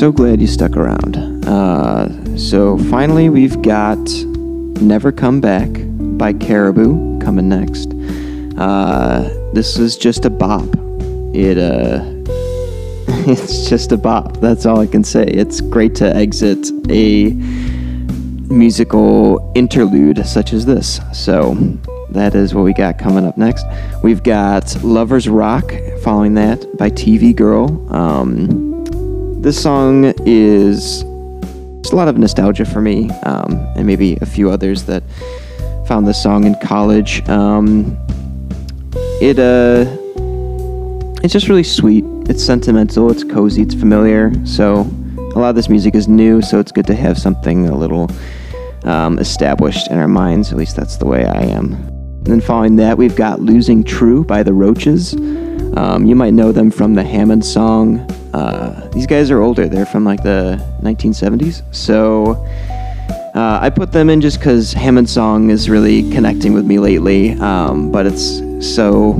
[0.00, 1.18] so glad you stuck around.
[1.44, 3.98] Uh, so finally, we've got
[4.80, 5.68] "Never Come Back"
[6.16, 7.92] by Caribou coming next.
[8.56, 10.66] Uh, this is just a bop.
[11.34, 12.00] It uh,
[13.28, 14.38] it's just a bop.
[14.38, 15.24] That's all I can say.
[15.24, 17.32] It's great to exit a
[18.48, 20.98] musical interlude such as this.
[21.12, 21.52] So
[22.08, 23.66] that is what we got coming up next.
[24.02, 27.86] We've got Lovers Rock following that by TV Girl.
[27.94, 28.69] Um,
[29.40, 31.02] this song is
[31.80, 35.02] just a lot of nostalgia for me, um, and maybe a few others that
[35.86, 37.26] found this song in college.
[37.28, 37.96] Um,
[39.22, 39.86] it uh,
[41.22, 42.04] it's just really sweet.
[42.28, 43.10] It's sentimental.
[43.10, 43.62] It's cozy.
[43.62, 44.32] It's familiar.
[44.44, 44.82] So
[45.16, 46.42] a lot of this music is new.
[46.42, 48.10] So it's good to have something a little
[48.84, 50.52] um, established in our minds.
[50.52, 51.72] At least that's the way I am.
[51.72, 55.14] And then following that, we've got "Losing True" by the Roches.
[55.76, 58.06] Um, you might know them from the Hammond song.
[58.32, 59.68] Uh, these guys are older.
[59.68, 61.62] They're from like the 1970s.
[61.74, 62.34] So
[63.34, 67.32] uh, I put them in just because Hammond song is really connecting with me lately.
[67.32, 69.14] Um, but it's so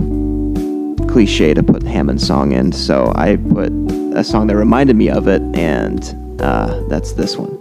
[1.09, 2.73] cliche to put Hammond song in.
[2.73, 3.73] So I put
[4.15, 7.57] a song that reminded me of it, and uh, that's this one.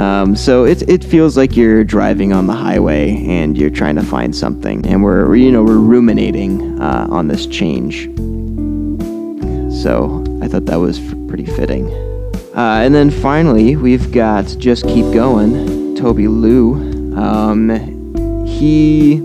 [0.00, 4.02] Um, so it, it feels like you're driving on the highway and you're trying to
[4.04, 8.04] find something, and we're you know we're ruminating uh, on this change.
[9.82, 11.88] So I thought that was pretty fitting.
[12.54, 17.14] Uh, and then finally, we've got Just Keep Going, Toby Lou.
[17.16, 19.22] Um, he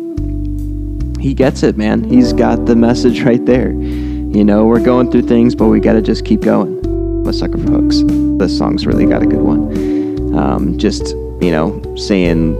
[1.19, 2.03] he gets it, man.
[2.03, 3.71] He's got the message right there.
[3.71, 6.79] You know, we're going through things, but we got to just keep going.
[6.85, 8.01] I'm a sucker for hooks.
[8.37, 10.35] This song's really got a good one.
[10.35, 11.11] Um, just,
[11.41, 12.55] you know, saying,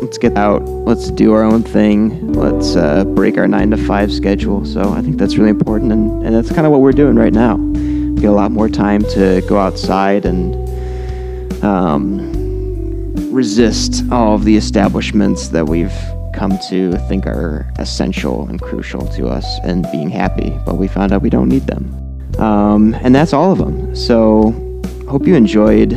[0.00, 4.12] let's get out, let's do our own thing, let's uh, break our nine to five
[4.12, 4.64] schedule.
[4.64, 7.32] So I think that's really important, and, and that's kind of what we're doing right
[7.32, 7.56] now.
[8.16, 10.54] Get a lot more time to go outside and
[11.64, 12.38] um,
[13.32, 15.92] resist all of the establishments that we've
[16.34, 21.12] come to think are essential and crucial to us and being happy, but we found
[21.12, 21.92] out we don't need them.
[22.38, 23.94] Um, and that's all of them.
[23.96, 24.52] So,
[25.08, 25.90] hope you enjoyed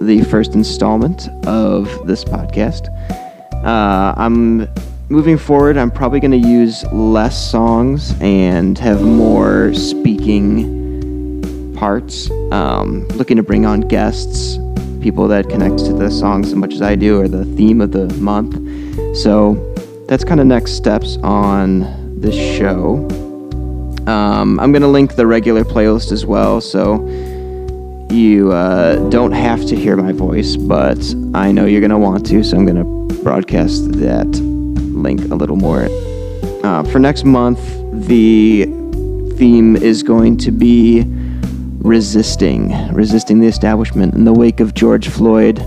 [0.00, 2.88] the first installment of this podcast.
[3.64, 4.68] Uh, I'm
[5.08, 5.78] moving forward.
[5.78, 10.83] I'm probably going to use less songs and have more speaking
[11.74, 12.30] parts.
[12.52, 14.58] Um, looking to bring on guests,
[15.00, 17.92] people that connect to the songs as much as I do, or the theme of
[17.92, 18.54] the month.
[19.16, 19.54] So
[20.08, 23.06] that's kind of next steps on this show.
[24.06, 27.06] Um, I'm going to link the regular playlist as well, so
[28.10, 30.98] you uh, don't have to hear my voice, but
[31.34, 35.34] I know you're going to want to, so I'm going to broadcast that link a
[35.34, 35.88] little more.
[36.62, 37.60] Uh, for next month,
[38.06, 38.64] the
[39.36, 41.02] theme is going to be
[41.84, 45.60] resisting, resisting the establishment in the wake of George Floyd.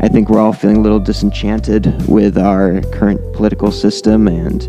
[0.00, 4.68] I think we're all feeling a little disenchanted with our current political system and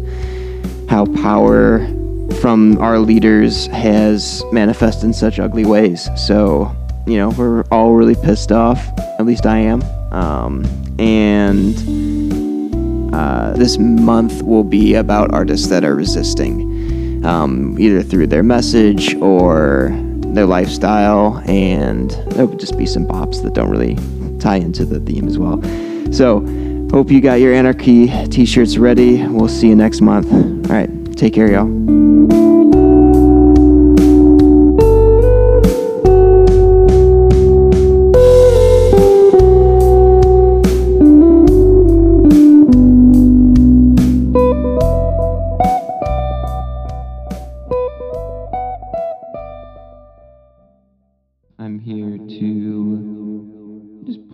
[0.90, 1.86] how power
[2.42, 6.10] from our leaders has manifested in such ugly ways.
[6.18, 8.88] So, you know, we're all really pissed off.
[9.20, 9.84] At least I am.
[10.12, 10.66] Um,
[10.98, 11.76] and
[13.14, 19.14] uh, this month will be about artists that are resisting, um, either through their message
[19.16, 19.90] or
[20.36, 21.42] their lifestyle.
[21.48, 23.96] And there would just be some bops that don't really
[24.40, 25.62] tie into the theme as well.
[26.14, 26.42] So,
[26.92, 29.26] hope you got your Anarchy t shirts ready.
[29.28, 30.32] We'll see you next month.
[30.32, 32.15] All right, take care, y'all.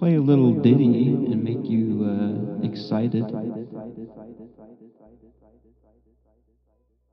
[0.02, 3.24] Play a little ditty and make you uh, excited.